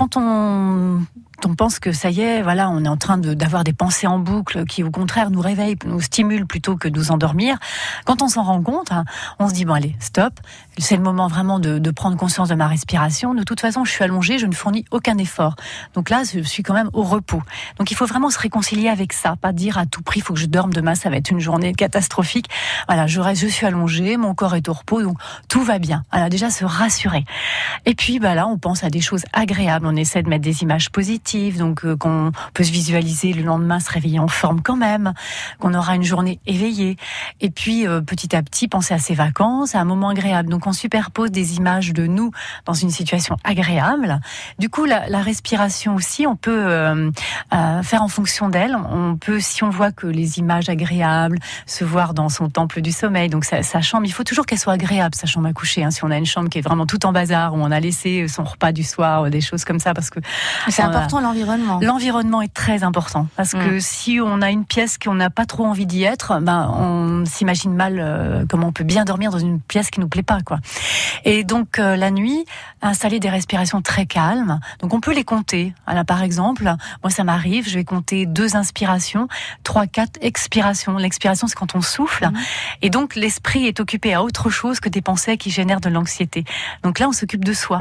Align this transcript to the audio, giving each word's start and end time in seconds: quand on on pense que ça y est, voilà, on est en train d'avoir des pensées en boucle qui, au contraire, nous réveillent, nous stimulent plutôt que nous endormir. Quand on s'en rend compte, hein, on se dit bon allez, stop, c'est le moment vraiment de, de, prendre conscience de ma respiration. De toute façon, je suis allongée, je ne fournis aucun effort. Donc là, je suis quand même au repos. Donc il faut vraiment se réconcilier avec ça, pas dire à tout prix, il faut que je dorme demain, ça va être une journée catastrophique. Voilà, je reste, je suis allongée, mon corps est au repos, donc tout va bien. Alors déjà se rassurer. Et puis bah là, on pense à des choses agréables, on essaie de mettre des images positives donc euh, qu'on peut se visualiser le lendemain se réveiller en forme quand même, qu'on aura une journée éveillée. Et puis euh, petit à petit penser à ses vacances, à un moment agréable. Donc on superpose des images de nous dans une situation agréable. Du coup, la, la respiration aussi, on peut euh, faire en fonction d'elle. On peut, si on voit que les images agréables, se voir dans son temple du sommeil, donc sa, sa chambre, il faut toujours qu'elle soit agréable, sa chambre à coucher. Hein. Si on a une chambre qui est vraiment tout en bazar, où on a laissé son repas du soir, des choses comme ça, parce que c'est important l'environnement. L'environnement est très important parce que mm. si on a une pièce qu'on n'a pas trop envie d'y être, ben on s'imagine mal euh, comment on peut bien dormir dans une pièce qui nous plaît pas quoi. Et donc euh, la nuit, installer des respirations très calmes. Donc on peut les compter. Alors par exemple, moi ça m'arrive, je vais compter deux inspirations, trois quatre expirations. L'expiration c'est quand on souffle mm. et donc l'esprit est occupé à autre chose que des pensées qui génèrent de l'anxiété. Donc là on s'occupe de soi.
quand 0.00 0.16
on 0.16 1.04
on 1.46 1.54
pense 1.54 1.78
que 1.78 1.92
ça 1.92 2.10
y 2.10 2.20
est, 2.20 2.42
voilà, 2.42 2.70
on 2.70 2.84
est 2.84 2.88
en 2.88 2.96
train 2.96 3.18
d'avoir 3.18 3.64
des 3.64 3.72
pensées 3.72 4.06
en 4.06 4.18
boucle 4.18 4.64
qui, 4.64 4.82
au 4.82 4.90
contraire, 4.90 5.30
nous 5.30 5.40
réveillent, 5.40 5.76
nous 5.84 6.00
stimulent 6.00 6.46
plutôt 6.46 6.76
que 6.76 6.88
nous 6.88 7.10
endormir. 7.10 7.58
Quand 8.04 8.22
on 8.22 8.28
s'en 8.28 8.42
rend 8.42 8.62
compte, 8.62 8.92
hein, 8.92 9.04
on 9.38 9.48
se 9.48 9.54
dit 9.54 9.64
bon 9.64 9.74
allez, 9.74 9.96
stop, 10.00 10.34
c'est 10.78 10.96
le 10.96 11.02
moment 11.02 11.28
vraiment 11.28 11.58
de, 11.58 11.78
de, 11.78 11.90
prendre 11.90 12.16
conscience 12.16 12.48
de 12.48 12.54
ma 12.54 12.66
respiration. 12.66 13.34
De 13.34 13.42
toute 13.42 13.60
façon, 13.60 13.84
je 13.84 13.90
suis 13.90 14.04
allongée, 14.04 14.38
je 14.38 14.46
ne 14.46 14.54
fournis 14.54 14.84
aucun 14.90 15.18
effort. 15.18 15.56
Donc 15.94 16.10
là, 16.10 16.22
je 16.24 16.40
suis 16.40 16.62
quand 16.62 16.74
même 16.74 16.90
au 16.92 17.02
repos. 17.02 17.42
Donc 17.78 17.90
il 17.90 17.96
faut 17.96 18.06
vraiment 18.06 18.30
se 18.30 18.38
réconcilier 18.38 18.88
avec 18.88 19.12
ça, 19.12 19.36
pas 19.36 19.52
dire 19.52 19.78
à 19.78 19.86
tout 19.86 20.02
prix, 20.02 20.20
il 20.20 20.22
faut 20.22 20.34
que 20.34 20.40
je 20.40 20.46
dorme 20.46 20.72
demain, 20.72 20.94
ça 20.94 21.10
va 21.10 21.16
être 21.16 21.30
une 21.30 21.40
journée 21.40 21.72
catastrophique. 21.74 22.48
Voilà, 22.88 23.06
je 23.06 23.20
reste, 23.20 23.42
je 23.42 23.48
suis 23.48 23.66
allongée, 23.66 24.16
mon 24.16 24.34
corps 24.34 24.56
est 24.56 24.68
au 24.68 24.72
repos, 24.72 25.02
donc 25.02 25.18
tout 25.48 25.62
va 25.62 25.78
bien. 25.78 26.04
Alors 26.10 26.28
déjà 26.28 26.50
se 26.50 26.64
rassurer. 26.64 27.24
Et 27.86 27.94
puis 27.94 28.18
bah 28.18 28.34
là, 28.34 28.46
on 28.46 28.58
pense 28.58 28.84
à 28.84 28.90
des 28.90 29.00
choses 29.00 29.24
agréables, 29.32 29.86
on 29.86 29.96
essaie 29.96 30.22
de 30.22 30.28
mettre 30.28 30.44
des 30.44 30.62
images 30.62 30.90
positives 30.90 31.29
donc 31.38 31.84
euh, 31.84 31.96
qu'on 31.96 32.32
peut 32.54 32.64
se 32.64 32.72
visualiser 32.72 33.32
le 33.32 33.42
lendemain 33.42 33.80
se 33.80 33.90
réveiller 33.90 34.18
en 34.18 34.28
forme 34.28 34.62
quand 34.62 34.76
même, 34.76 35.12
qu'on 35.58 35.74
aura 35.74 35.94
une 35.94 36.02
journée 36.02 36.40
éveillée. 36.46 36.96
Et 37.40 37.50
puis 37.50 37.86
euh, 37.86 38.00
petit 38.00 38.34
à 38.34 38.42
petit 38.42 38.68
penser 38.68 38.94
à 38.94 38.98
ses 38.98 39.14
vacances, 39.14 39.74
à 39.74 39.80
un 39.80 39.84
moment 39.84 40.08
agréable. 40.08 40.48
Donc 40.48 40.66
on 40.66 40.72
superpose 40.72 41.30
des 41.30 41.56
images 41.56 41.92
de 41.92 42.06
nous 42.06 42.32
dans 42.66 42.74
une 42.74 42.90
situation 42.90 43.36
agréable. 43.44 44.20
Du 44.58 44.68
coup, 44.68 44.84
la, 44.84 45.08
la 45.08 45.20
respiration 45.22 45.94
aussi, 45.94 46.26
on 46.26 46.36
peut 46.36 46.66
euh, 46.66 47.10
faire 47.82 48.02
en 48.02 48.08
fonction 48.08 48.48
d'elle. 48.48 48.76
On 48.76 49.16
peut, 49.16 49.40
si 49.40 49.62
on 49.62 49.70
voit 49.70 49.92
que 49.92 50.06
les 50.06 50.38
images 50.38 50.68
agréables, 50.68 51.38
se 51.66 51.84
voir 51.84 52.14
dans 52.14 52.28
son 52.28 52.48
temple 52.48 52.80
du 52.80 52.92
sommeil, 52.92 53.28
donc 53.28 53.44
sa, 53.44 53.62
sa 53.62 53.80
chambre, 53.80 54.06
il 54.06 54.12
faut 54.12 54.24
toujours 54.24 54.46
qu'elle 54.46 54.58
soit 54.58 54.72
agréable, 54.72 55.14
sa 55.14 55.26
chambre 55.26 55.46
à 55.48 55.52
coucher. 55.52 55.84
Hein. 55.84 55.90
Si 55.90 56.04
on 56.04 56.10
a 56.10 56.16
une 56.16 56.26
chambre 56.26 56.48
qui 56.48 56.58
est 56.58 56.62
vraiment 56.62 56.86
tout 56.86 57.06
en 57.06 57.12
bazar, 57.12 57.54
où 57.54 57.58
on 57.58 57.70
a 57.70 57.80
laissé 57.80 58.26
son 58.26 58.44
repas 58.44 58.72
du 58.72 58.82
soir, 58.82 59.30
des 59.30 59.40
choses 59.40 59.64
comme 59.64 59.78
ça, 59.78 59.94
parce 59.94 60.10
que 60.10 60.20
c'est 60.68 60.82
important 60.82 61.19
l'environnement. 61.20 61.78
L'environnement 61.82 62.42
est 62.42 62.52
très 62.52 62.82
important 62.82 63.26
parce 63.36 63.52
que 63.52 63.76
mm. 63.76 63.80
si 63.80 64.20
on 64.22 64.42
a 64.42 64.50
une 64.50 64.64
pièce 64.64 64.98
qu'on 64.98 65.14
n'a 65.14 65.30
pas 65.30 65.46
trop 65.46 65.64
envie 65.64 65.86
d'y 65.86 66.04
être, 66.04 66.40
ben 66.40 66.72
on 66.76 67.24
s'imagine 67.24 67.74
mal 67.74 67.98
euh, 67.98 68.44
comment 68.48 68.68
on 68.68 68.72
peut 68.72 68.84
bien 68.84 69.04
dormir 69.04 69.30
dans 69.30 69.38
une 69.38 69.60
pièce 69.60 69.90
qui 69.90 70.00
nous 70.00 70.08
plaît 70.08 70.22
pas 70.22 70.40
quoi. 70.44 70.58
Et 71.24 71.44
donc 71.44 71.78
euh, 71.78 71.96
la 71.96 72.10
nuit, 72.10 72.44
installer 72.82 73.20
des 73.20 73.30
respirations 73.30 73.82
très 73.82 74.06
calmes. 74.06 74.60
Donc 74.80 74.94
on 74.94 75.00
peut 75.00 75.14
les 75.14 75.24
compter. 75.24 75.74
Alors 75.86 76.04
par 76.04 76.22
exemple, 76.22 76.64
moi 77.02 77.10
ça 77.10 77.24
m'arrive, 77.24 77.68
je 77.68 77.74
vais 77.74 77.84
compter 77.84 78.26
deux 78.26 78.56
inspirations, 78.56 79.28
trois 79.64 79.86
quatre 79.86 80.18
expirations. 80.20 80.96
L'expiration 80.96 81.46
c'est 81.46 81.56
quand 81.56 81.74
on 81.74 81.80
souffle 81.80 82.26
mm. 82.26 82.38
et 82.82 82.90
donc 82.90 83.14
l'esprit 83.14 83.66
est 83.66 83.80
occupé 83.80 84.14
à 84.14 84.22
autre 84.22 84.50
chose 84.50 84.80
que 84.80 84.88
des 84.88 85.02
pensées 85.02 85.36
qui 85.36 85.50
génèrent 85.50 85.80
de 85.80 85.90
l'anxiété. 85.90 86.44
Donc 86.82 86.98
là 86.98 87.08
on 87.08 87.12
s'occupe 87.12 87.44
de 87.44 87.52
soi. 87.52 87.78